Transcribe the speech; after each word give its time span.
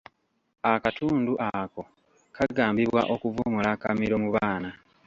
Akatundu 0.73 1.33
ako 1.51 1.81
kagambibwa 2.35 3.01
okuvumula 3.13 3.67
akamiro 3.75 4.15
mu 4.23 4.29
baana. 4.35 4.69